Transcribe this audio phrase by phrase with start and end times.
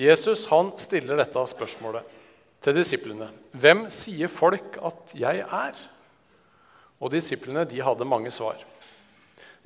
[0.00, 2.16] Jesus han stiller dette spørsmålet
[2.64, 3.28] til disiplene.
[3.52, 5.76] Hvem sier folk at jeg er?
[7.00, 8.60] Og disiplene de hadde mange svar.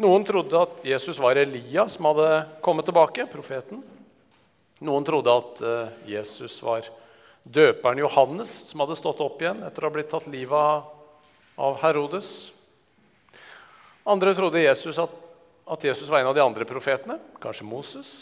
[0.02, 2.28] Noen trodde at Jesus var Elia som hadde
[2.64, 3.82] kommet tilbake, profeten.
[4.82, 6.88] Noen trodde at eh, Jesus var
[7.44, 10.90] døperen Johannes som hadde stått opp igjen etter å ha blitt tatt livet
[11.54, 12.30] av Herodes.
[14.02, 15.14] Andre trodde Jesus at,
[15.70, 18.14] at Jesus var en av de andre profetene, kanskje Moses.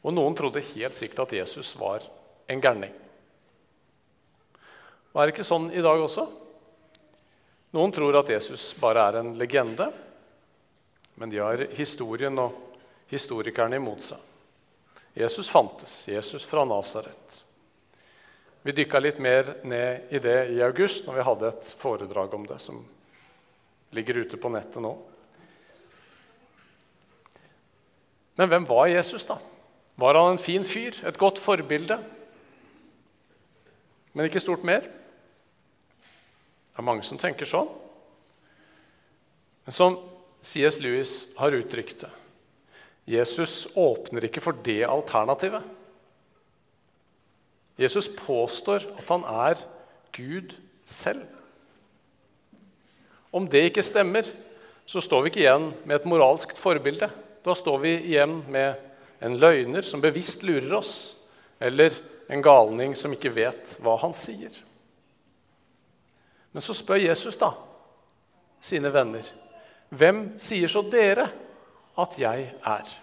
[0.00, 2.04] Og noen trodde helt sikkert at Jesus var
[2.50, 2.92] en gærning.
[5.10, 6.24] Og er det ikke sånn i dag også?
[7.76, 9.90] Noen tror at Jesus bare er en legende,
[11.20, 12.56] men de har historien og
[13.10, 14.26] historikerne imot seg.
[15.20, 17.42] Jesus fantes, Jesus fra Nasaret.
[18.62, 22.44] Vi dykka litt mer ned i det i august, når vi hadde et foredrag om
[22.46, 22.82] det som
[23.96, 24.92] ligger ute på nettet nå.
[28.38, 29.38] Men hvem var Jesus, da?
[29.96, 31.98] Var han en fin fyr, et godt forbilde?
[34.12, 34.86] Men ikke stort mer?
[36.70, 37.68] Det er mange som tenker sånn.
[39.66, 39.98] Men som
[40.42, 40.80] C.S.
[40.80, 42.10] Lewis har uttrykt det
[43.10, 45.64] Jesus åpner ikke for det alternativet.
[47.80, 49.62] Jesus påstår at han er
[50.14, 50.52] Gud
[50.86, 51.24] selv.
[53.32, 54.26] Om det ikke stemmer,
[54.86, 57.08] så står vi ikke igjen med et moralsk forbilde.
[57.42, 58.78] Da står vi igjen med
[59.20, 61.16] en løgner som bevisst lurer oss,
[61.60, 61.92] eller
[62.28, 64.54] en galning som ikke vet hva han sier.
[66.50, 67.52] Men så spør Jesus da
[68.60, 69.24] sine venner,
[69.90, 71.28] 'Hvem sier så dere
[71.98, 72.96] at jeg er?'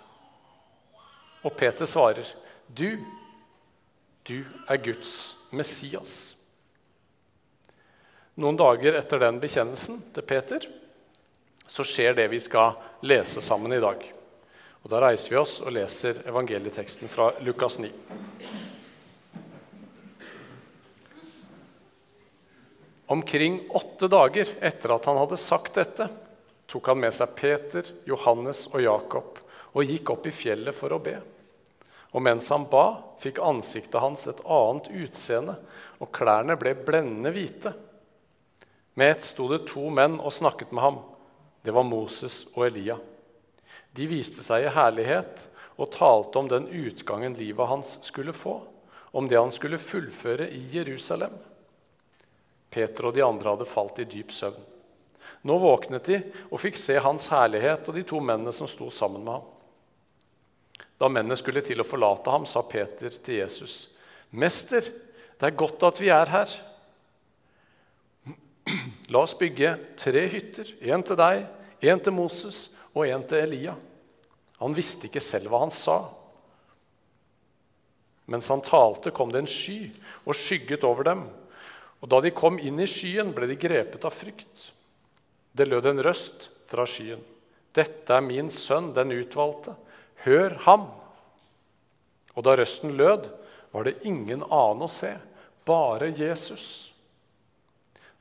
[1.43, 2.25] Og Peter svarer,
[2.67, 2.97] 'Du,
[4.27, 6.35] du er Guds Messias.'
[8.37, 10.67] Noen dager etter den bekjennelsen til Peter
[11.67, 14.16] så skjer det vi skal lese sammen i dag.
[14.87, 17.89] Og Da reiser vi oss og leser evangelieteksten fra Lukas 9.
[23.11, 26.07] Omkring åtte dager etter at han hadde sagt dette,
[26.71, 29.41] tok han med seg Peter, Johannes og Jakob
[29.73, 31.17] og gikk opp i fjellet for å be.
[32.15, 32.85] Og mens han ba,
[33.19, 35.57] fikk ansiktet hans et annet utseende,
[35.99, 37.75] og klærne ble blendende hvite.
[38.95, 41.03] Med ett sto det to menn og snakket med ham.
[41.59, 43.01] Det var Moses og Elia.
[43.97, 45.47] De viste seg i herlighet
[45.77, 48.59] og talte om den utgangen livet hans skulle få,
[49.17, 51.33] om det han skulle fullføre i Jerusalem.
[52.69, 54.59] Peter og de andre hadde falt i dyp søvn.
[55.47, 56.17] Nå våknet de
[56.49, 59.45] og fikk se hans herlighet og de to mennene som sto sammen med ham.
[60.97, 63.87] Da mennene skulle til å forlate ham, sa Peter til Jesus.:
[64.31, 64.81] Mester,
[65.37, 66.53] det er godt at vi er her.
[69.13, 71.45] La oss bygge tre hytter, én til deg,
[71.81, 73.77] én til Moses og én til Elia.
[74.61, 75.99] Han visste ikke selv hva han sa.
[78.27, 79.91] Mens han talte, kom det en sky
[80.25, 81.23] og skygget over dem.
[82.01, 84.71] Og da de kom inn i skyen, ble de grepet av frykt.
[85.57, 87.21] Det lød en røst fra skyen.
[87.77, 89.77] Dette er min sønn, den utvalgte.
[90.25, 90.89] Hør ham!
[92.37, 93.29] Og da røsten lød,
[93.73, 95.13] var det ingen annen å se,
[95.67, 96.91] bare Jesus.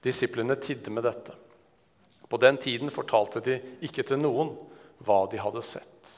[0.05, 1.35] Disiplene tidde med dette.
[2.29, 4.53] På den tiden fortalte de ikke til noen
[5.07, 6.17] hva de hadde sett.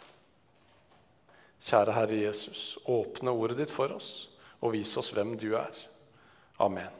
[1.62, 4.28] Kjære Herre Jesus, åpne ordet ditt for oss
[4.60, 5.74] og vis oss hvem du er.
[6.62, 6.94] Amen.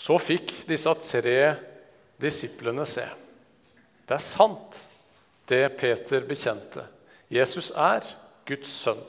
[0.00, 1.40] Så fikk disse tre
[2.20, 3.04] disiplene se.
[4.06, 4.78] Det er sant,
[5.46, 6.86] det Peter bekjente.
[7.30, 8.06] Jesus er
[8.48, 9.02] Guds sønn,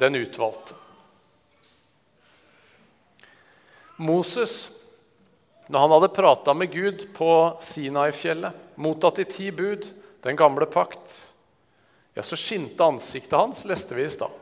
[0.00, 0.76] den utvalgte.
[4.00, 4.70] Moses,
[5.70, 7.30] når han hadde prata med Gud på
[7.62, 9.86] Sinai-fjellet, mottatt de ti bud,
[10.24, 11.12] den gamle pakt,
[12.18, 14.34] ja, så skinte ansiktet hans, leste vi i stad.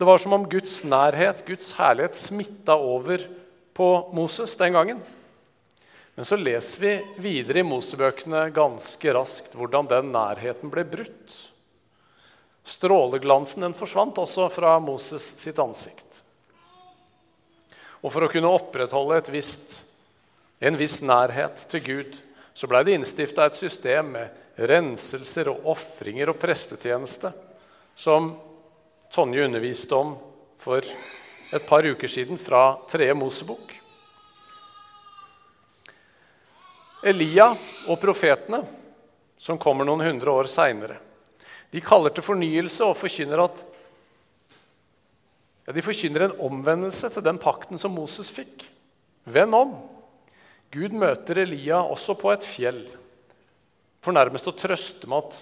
[0.00, 3.26] Det var som om Guds nærhet, Guds herlighet, smitta over
[3.76, 5.04] på Moses den gangen.
[6.14, 11.36] Men så leser vi videre i Mosebøkene ganske raskt hvordan den nærheten ble brutt.
[12.64, 16.13] Stråleglansen den forsvant også fra Moses sitt ansikt.
[18.04, 19.80] Og For å kunne opprettholde visst,
[20.60, 22.18] en viss nærhet til Gud
[22.54, 27.32] så blei det innstifta et system med renselser og ofringer og prestetjeneste,
[27.96, 28.34] som
[29.14, 30.12] Tonje underviste om
[30.62, 33.72] for et par uker siden fra Tredje Mosebok.
[37.04, 37.50] Elia
[37.90, 38.62] og profetene,
[39.38, 40.96] som kommer noen hundre år seinere,
[41.84, 43.62] kaller til fornyelse og forkynner at
[45.66, 48.66] ja, De forkynner en omvendelse til den pakten som Moses fikk.
[49.24, 49.74] Venn om.
[50.74, 52.82] Gud møter Elia også på et fjell,
[54.02, 55.36] for nærmest å trøste med at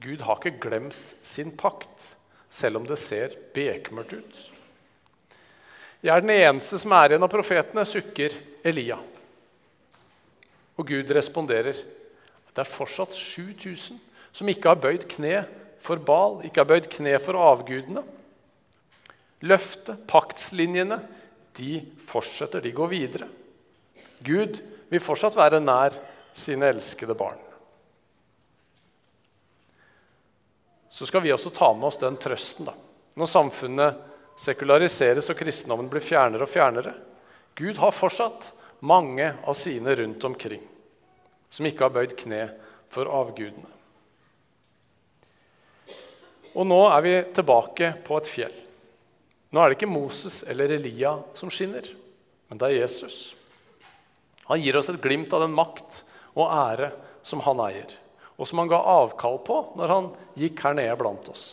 [0.00, 2.14] Gud har ikke glemt sin pakt,
[2.48, 4.38] selv om det ser bekmørkt ut.
[6.00, 8.34] Jeg er den eneste som er igjen av profetene, sukker
[8.66, 8.96] Elia.
[10.78, 11.76] Og Gud responderer.
[12.54, 13.98] Det er fortsatt 7000
[14.32, 15.42] som ikke har bøyd kne
[15.82, 18.04] for Bal, ikke har bøyd kne for avgudene.
[19.46, 20.98] Løftet, paktslinjene,
[21.58, 23.28] de fortsetter, de går videre.
[24.24, 24.58] Gud
[24.90, 25.94] vil fortsatt være nær
[26.34, 27.38] sine elskede barn.
[30.90, 32.74] Så skal vi også ta med oss den trøsten da.
[33.18, 34.00] når samfunnet
[34.38, 36.94] sekulariseres og kristendommen blir fjernere og fjernere.
[37.58, 40.62] Gud har fortsatt mange av sine rundt omkring
[41.50, 42.44] som ikke har bøyd kne
[42.92, 43.66] for avgudene.
[46.58, 48.56] Og nå er vi tilbake på et fjell.
[49.50, 51.86] Nå er det ikke Moses eller Elia som skinner,
[52.48, 53.34] men det er Jesus.
[54.48, 56.02] Han gir oss et glimt av den makt
[56.34, 56.90] og ære
[57.26, 57.94] som han eier,
[58.36, 61.46] og som han ga avkall på når han gikk her nede blant oss.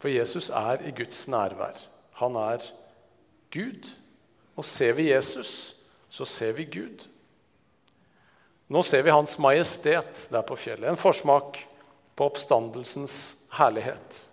[0.00, 1.76] For Jesus er i Guds nærvær.
[2.22, 2.64] Han er
[3.52, 3.90] Gud.
[4.56, 5.74] Og ser vi Jesus,
[6.08, 7.04] så ser vi Gud.
[8.70, 10.88] Nå ser vi Hans Majestet der på fjellet.
[10.88, 11.58] En forsmak
[12.16, 14.24] på oppstandelsens herlighet.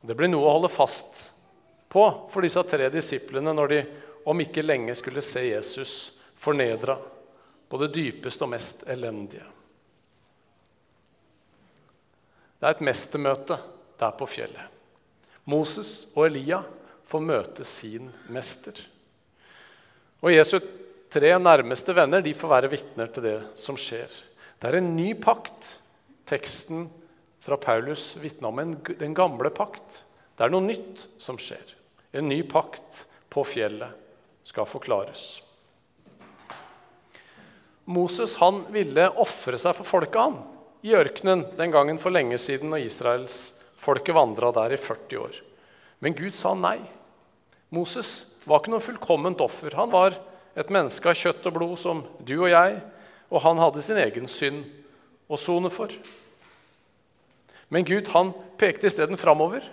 [0.00, 1.30] Det blir noe å holde fast
[1.92, 3.82] på for disse tre disiplene når de
[4.26, 5.94] om ikke lenge skulle se Jesus
[6.36, 6.98] fornedra
[7.68, 9.46] på det dypeste og mest elendige.
[12.56, 13.58] Det er et mestermøte
[14.00, 14.72] der på fjellet.
[15.46, 16.62] Moses og Elia
[17.06, 18.80] får møte sin mester.
[20.24, 20.58] Og Jesu
[21.12, 24.10] tre nærmeste venner de får være vitner til det som skjer.
[24.58, 25.76] Det er en ny pakt.
[26.26, 26.88] Teksten
[27.46, 30.02] fra Paulus vitner om en, den gamle pakt.
[30.34, 31.76] Det er noe nytt som skjer.
[32.16, 33.94] En ny pakt på fjellet
[34.46, 35.28] skal forklares.
[37.86, 40.40] Moses han ville ofre seg for folket han,
[40.82, 45.38] i ørkenen den gangen for lenge siden når israelsfolket vandra der i 40 år.
[46.02, 46.80] Men Gud sa nei.
[47.74, 49.74] Moses var ikke noe fullkomment offer.
[49.78, 50.18] Han var
[50.58, 52.78] et menneske av kjøtt og blod som du og jeg,
[53.30, 54.64] og han hadde sin egen synd
[55.30, 55.94] å sone for.
[57.68, 59.64] Men Gud han pekte isteden framover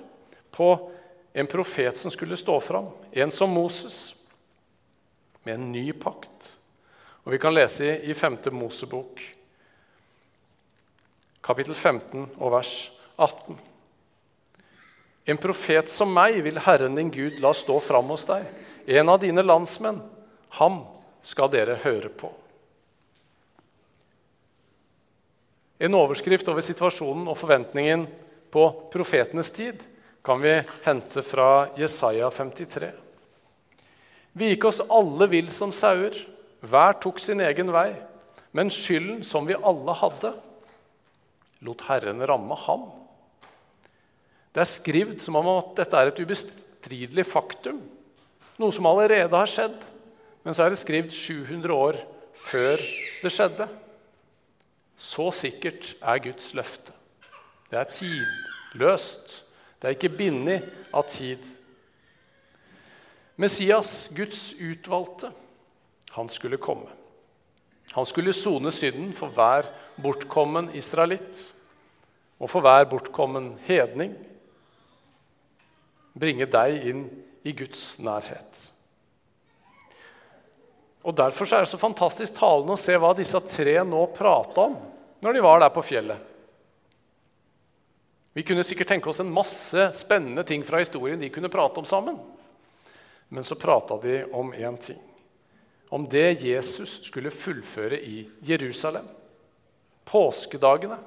[0.51, 0.92] på
[1.34, 4.16] en profet som skulle stå fram, en som Moses,
[5.44, 6.57] med en ny pakt.
[7.24, 8.38] Og Vi kan lese i 5.
[8.51, 9.22] Mosebok,
[11.42, 12.74] kapittel 15 og vers
[13.18, 13.57] 18.
[15.25, 18.48] En profet som meg vil Herren din Gud la stå fram hos deg.
[18.88, 20.01] En av dine landsmenn.
[20.60, 20.81] Ham
[21.24, 22.30] skal dere høre på.
[25.83, 28.06] En overskrift over situasjonen og forventningen
[28.53, 29.81] på profetenes tid
[30.24, 32.94] kan vi hente fra Jesaja 53.
[34.33, 36.15] Vi gikk oss alle vill som sauer,
[36.63, 37.91] hver tok sin egen vei.
[38.56, 40.31] Men skylden som vi alle hadde,
[41.65, 42.88] lot Herren ramme ham.
[44.53, 47.81] Det er skrevet som om at dette er et ubestridelig faktum,
[48.62, 49.80] noe som allerede har skjedd.
[50.45, 51.97] Men så er det skrevet 700 år
[52.38, 52.77] før
[53.24, 53.68] det skjedde.
[54.95, 56.94] Så sikkert er Guds løfte.
[57.72, 59.44] Det er tidløst.
[59.81, 61.44] Det er ikke bindet av tid.
[63.36, 65.31] Messias, Guds utvalgte,
[66.13, 66.92] han skulle komme.
[67.94, 69.68] Han skulle sone synden for hver
[70.02, 71.42] bortkommen israelitt
[72.40, 74.14] og for hver bortkommen hedning.
[76.19, 77.04] Bringe deg inn
[77.44, 78.72] i Guds nærhet.
[81.04, 84.78] Og Derfor er det så fantastisk talende å se hva disse tre nå prata om
[85.24, 86.30] når de var der på fjellet.
[88.33, 91.86] Vi kunne sikkert tenke oss en masse spennende ting fra historien de kunne prate om
[91.86, 92.18] sammen.
[93.30, 95.00] Men så prata de om én ting.
[95.94, 99.06] Om det Jesus skulle fullføre i Jerusalem.
[100.10, 100.98] Påskedagene.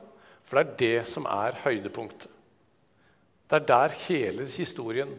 [0.46, 2.30] For det er det som er høydepunktet.
[3.50, 5.10] Det er der hele historien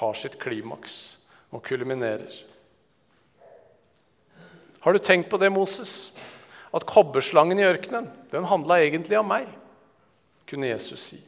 [0.00, 1.16] har sitt klimaks
[1.54, 2.30] og kulminerer.
[4.86, 6.12] Har du tenkt på det, Moses?
[6.70, 9.48] At kobberslangen i ørkenen den handla egentlig om meg,
[10.46, 11.18] kunne Jesus si.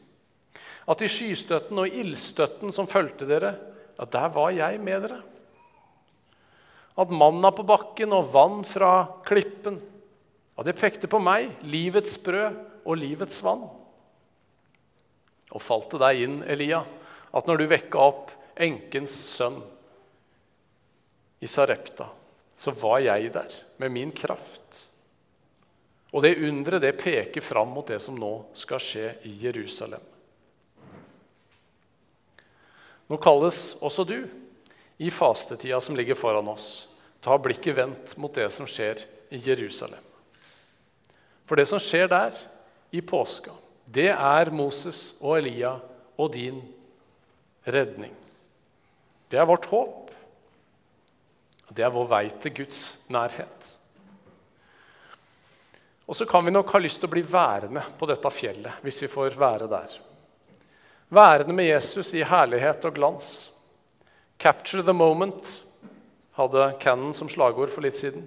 [0.87, 3.51] At i skystøtten og ildstøtten som fulgte dere,
[3.99, 5.19] ja, der var jeg med dere.
[7.03, 8.93] At manna på bakken og vann fra
[9.27, 9.81] klippen,
[10.55, 13.67] ja, det pekte på meg, livets brød og livets vann.
[15.51, 16.85] Og falt det deg inn, Elia,
[17.35, 19.59] at når du vekka opp enkens sønn
[21.43, 22.07] i Sarepta,
[22.59, 24.85] så var jeg der med min kraft.
[26.11, 30.03] Og det underet det peker fram mot det som nå skal skje i Jerusalem.
[33.09, 34.19] Nå kalles også du,
[34.99, 36.89] i fastetida som ligger foran oss,
[37.29, 40.03] ha blikket vendt mot det som skjer i Jerusalem.
[41.49, 42.37] For det som skjer der,
[42.91, 43.53] i påska,
[43.85, 45.75] det er Moses og Elia
[46.17, 46.63] og din
[47.69, 48.15] redning.
[49.29, 50.08] Det er vårt håp.
[51.69, 53.75] Det er vår vei til Guds nærhet.
[56.09, 59.03] Og så kan vi nok ha lyst til å bli værende på dette fjellet hvis
[59.05, 59.99] vi får være der.
[61.13, 63.29] Værende med Jesus i herlighet og glans.
[64.41, 65.53] Capture the moment
[66.39, 68.25] hadde Cannon som slagord for litt siden.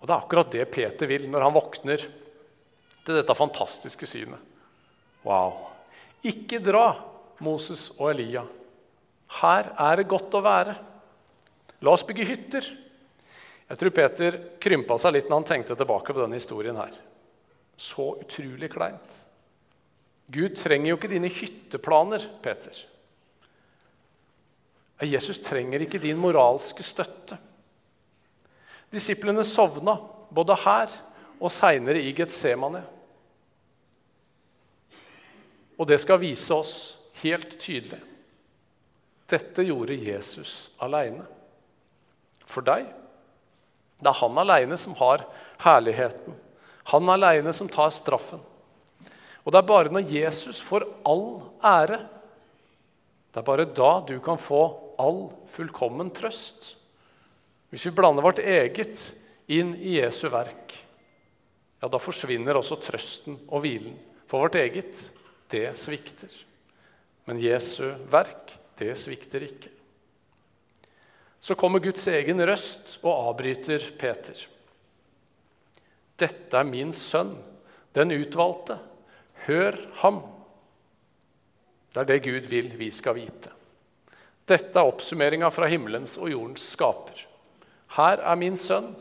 [0.00, 2.06] Og det er akkurat det Peter vil når han våkner
[3.02, 4.40] til dette fantastiske synet.
[5.22, 5.68] Wow.
[6.26, 6.96] Ikke dra,
[7.42, 8.42] Moses og Elia.
[9.42, 10.74] Her er det godt å være.
[11.82, 12.68] La oss bygge hytter.
[13.68, 16.94] Jeg tror Peter krympa seg litt når han tenkte tilbake på denne historien her.
[17.78, 19.20] Så utrolig kleint.
[20.32, 22.76] Gud trenger jo ikke dine hytteplaner, Peter.
[25.02, 27.38] Jesus trenger ikke din moralske støtte.
[28.92, 29.96] Disiplene sovna
[30.30, 30.92] både her
[31.40, 32.84] og seinere i Getsemane.
[35.80, 36.74] Og det skal vise oss
[37.24, 37.98] helt tydelig.
[39.32, 41.24] Dette gjorde Jesus aleine.
[42.52, 42.86] For deg.
[44.02, 45.24] Det er han aleine som har
[45.62, 46.34] herligheten.
[46.90, 48.42] Han aleine som tar straffen.
[49.42, 51.26] Og det er bare når Jesus får all
[51.66, 51.98] ære,
[53.32, 54.60] det er bare da du kan få
[55.00, 56.74] all fullkommen trøst.
[57.72, 59.08] Hvis vi blander vårt eget
[59.48, 60.74] inn i Jesu verk,
[61.80, 63.96] ja, da forsvinner også trøsten og hvilen.
[64.30, 65.08] For vårt eget,
[65.50, 66.30] det svikter.
[67.26, 69.72] Men Jesu verk, det svikter ikke.
[71.42, 74.44] Så kommer Guds egen røst og avbryter Peter.
[76.22, 77.34] Dette er min sønn,
[77.98, 78.76] den utvalgte.
[79.48, 80.20] Hør ham.
[81.90, 83.50] Det er det Gud vil vi skal vite.
[84.46, 87.26] Dette er oppsummeringa fra himmelens og jordens skaper.
[87.98, 88.92] Her er min sønn.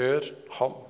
[0.00, 0.24] Hør
[0.56, 0.80] ham.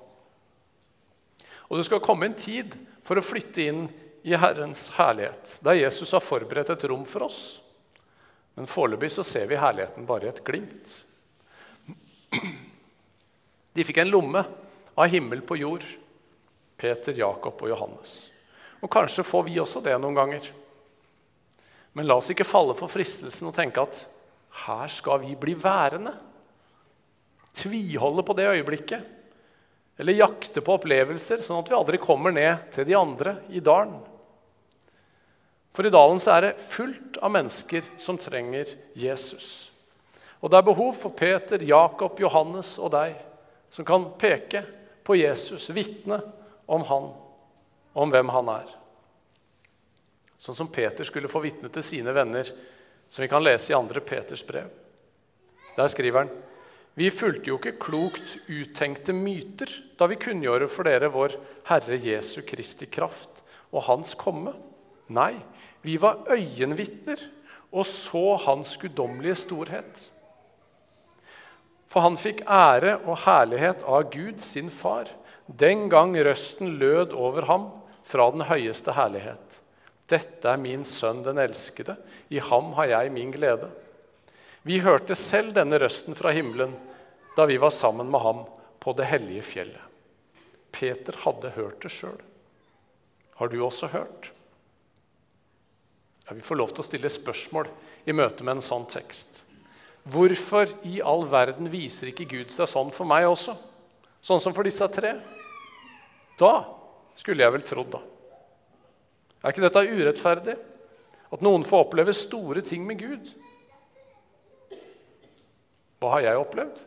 [1.66, 3.86] Og det skal komme en tid for å flytte inn
[4.26, 7.58] i Herrens herlighet, der Jesus har forberedt et rom for oss.
[8.56, 10.94] Men foreløpig så ser vi herligheten bare i et glimt.
[13.76, 14.42] De fikk en lomme
[14.96, 15.84] av himmel på jord,
[16.80, 18.14] Peter, Jakob og Johannes.
[18.80, 20.48] Og kanskje får vi også det noen ganger.
[21.96, 24.02] Men la oss ikke falle for fristelsen og tenke at
[24.64, 26.14] her skal vi bli værende.
[27.56, 29.12] Tviholde på det øyeblikket.
[29.96, 34.00] Eller jakte på opplevelser, sånn at vi aldri kommer ned til de andre i dalen.
[35.76, 39.68] For i dalen så er det fullt av mennesker som trenger Jesus.
[40.40, 43.18] Og det er behov for Peter, Jakob, Johannes og deg
[43.72, 44.62] som kan peke
[45.04, 46.22] på Jesus, vitne
[46.66, 47.10] om han
[47.96, 48.72] om hvem han er.
[50.40, 52.48] Sånn som Peter skulle få vitne til sine venner,
[53.08, 54.00] som vi kan lese i 2.
[54.04, 54.68] Peters brev.
[55.76, 56.32] Der skriver han
[56.96, 59.68] vi fulgte jo ikke klokt uttenkte myter
[60.00, 61.34] da vi kunngjorde for dere vår
[61.68, 64.54] Herre Jesu Kristi kraft og Hans komme.
[65.12, 65.34] Nei,
[65.86, 67.20] vi var øyenvitner
[67.70, 70.06] og så Hans guddommelige storhet.
[71.86, 75.08] For han fikk ære og herlighet av Gud, sin far,
[75.46, 77.68] den gang røsten lød over ham
[78.06, 79.60] fra den høyeste herlighet.
[80.10, 81.96] Dette er min sønn, den elskede.
[82.30, 83.70] I ham har jeg min glede.
[84.66, 86.74] Vi hørte selv denne røsten fra himmelen
[87.36, 88.46] da vi var sammen med ham
[88.82, 89.82] på det hellige fjellet.
[90.74, 92.18] Peter hadde hørt det sjøl.
[93.38, 94.32] Har du også hørt?
[96.26, 97.68] Ja, vi får lov til å stille spørsmål
[98.06, 99.44] i møte med en sånn tekst.
[100.06, 103.54] Hvorfor i all verden viser ikke Gud seg sånn for meg også?
[104.22, 105.16] Sånn som for disse tre?
[106.38, 106.52] Da
[107.18, 108.02] skulle jeg vel trodd, da.
[109.42, 110.56] Er ikke dette urettferdig?
[111.30, 113.30] At noen får oppleve store ting med Gud?
[116.02, 116.82] Hva har jeg opplevd?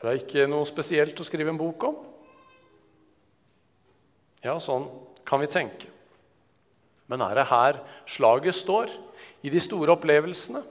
[0.00, 1.96] Er det ikke noe spesielt å skrive en bok om?
[4.40, 4.88] Ja, sånn
[5.28, 5.99] kan vi tenke.
[7.10, 8.92] Men er det her slaget står?
[9.42, 10.62] I de store opplevelsene?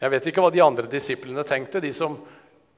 [0.00, 2.16] Jeg vet ikke hva de andre disiplene tenkte, de som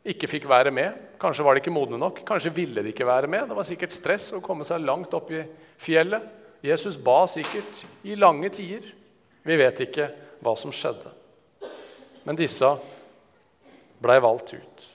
[0.07, 0.95] ikke fikk være med.
[1.21, 2.21] Kanskje var de ikke modne nok.
[2.27, 3.49] Kanskje ville de ikke være med.
[3.51, 5.43] Det var sikkert stress å komme seg langt opp i
[5.83, 6.23] fjellet.
[6.65, 8.87] Jesus ba sikkert i lange tider.
[9.47, 10.09] Vi vet ikke
[10.45, 11.11] hva som skjedde.
[12.27, 12.71] Men disse
[14.03, 14.87] blei valgt ut.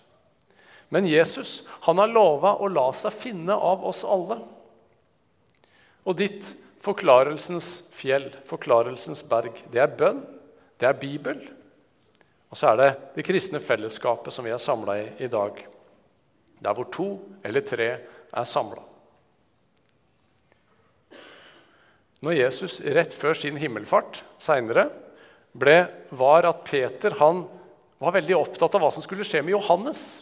[0.91, 4.39] Men Jesus han har lova å la seg finne av oss alle.
[6.07, 6.49] Og ditt
[6.81, 10.21] forklarelsens fjell, forklarelsens berg, det er bønn,
[10.81, 11.41] det er Bibel,
[12.51, 15.61] og så er det det kristne fellesskapet som vi er samla i i dag.
[16.61, 17.07] Der hvor to
[17.43, 18.83] eller tre er samla.
[22.21, 24.89] Når Jesus rett før sin himmelfart seinere
[25.53, 27.45] var at Peter han
[28.01, 30.21] var veldig opptatt av hva som skulle skje med Johannes.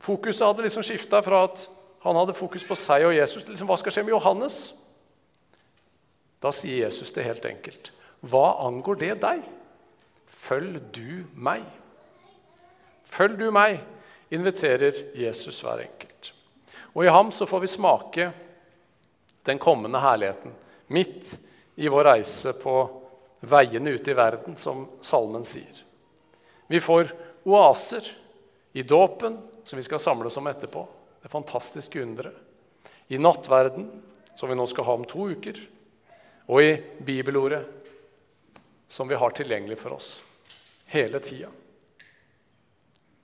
[0.00, 1.66] Fokuset hadde liksom skifta fra at
[2.04, 3.44] han hadde fokus på seg og Jesus.
[3.48, 4.58] Liksom, hva skal skje med Johannes?
[6.42, 7.92] Da sier Jesus det helt enkelt.
[8.20, 9.44] Hva angår det deg?
[10.26, 11.64] Følg du meg.
[13.08, 13.80] Følg du meg,
[14.30, 16.32] inviterer Jesus hver enkelt.
[16.94, 18.30] Og i ham så får vi smake
[19.48, 20.52] den kommende herligheten
[20.92, 21.34] midt
[21.78, 22.74] i vår reise på
[23.48, 25.84] veiene ute i verden, som salmen sier.
[26.68, 27.12] Vi får
[27.48, 28.04] oaser
[28.76, 30.84] i dåpen, som vi skal samles om etterpå.
[31.22, 32.34] Det fantastiske underet.
[33.08, 33.88] I nattverden,
[34.36, 35.56] som vi nå skal ha om to uker.
[36.48, 36.70] Og i
[37.04, 37.62] bibelordet,
[38.88, 40.16] som vi har tilgjengelig for oss
[40.88, 41.50] hele tida.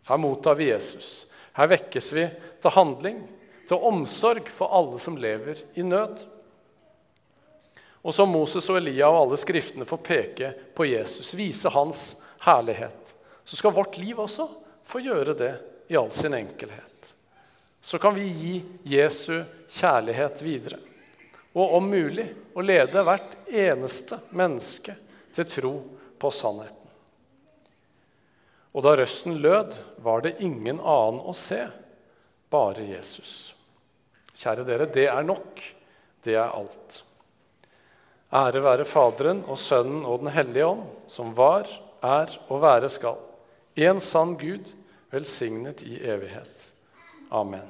[0.09, 1.27] Her mottar vi Jesus.
[1.57, 2.27] Her vekkes vi
[2.61, 3.23] til handling,
[3.69, 6.27] til omsorg for alle som lever i nød.
[8.05, 12.03] Og som Moses og Elia og alle skriftene får peke på Jesus, vise hans
[12.45, 13.15] herlighet,
[13.45, 14.51] så skal vårt liv også
[14.85, 15.55] få gjøre det
[15.89, 17.15] i all sin enkelhet.
[17.81, 18.55] Så kan vi gi
[18.97, 20.79] Jesu kjærlighet videre.
[21.55, 24.97] Og om mulig å lede hvert eneste menneske
[25.35, 25.75] til tro
[26.19, 26.81] på sannheten.
[28.75, 31.63] Og da røsten lød, var det ingen annen å se,
[32.51, 33.53] bare Jesus.
[34.35, 35.63] Kjære dere, det er nok.
[36.25, 37.03] Det er alt.
[38.35, 41.69] Ære være Faderen og Sønnen og Den hellige ånd, som var,
[42.03, 43.21] er og være skal.
[43.79, 44.67] En sann Gud,
[45.15, 46.73] velsignet i evighet.
[47.31, 47.69] Amen.